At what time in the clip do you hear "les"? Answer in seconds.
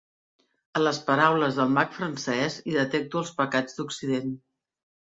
0.83-0.99